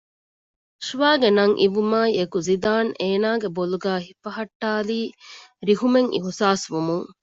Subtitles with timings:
[0.83, 4.99] ނަޝްވާގެ ނަން އިވުމާއިއެކު ޒިދާން އޭނާގެ ބޮލުގައި ހިފަހައްޓާލީ
[5.67, 7.07] ރިހުމެއް އިހުސާސްވުމުން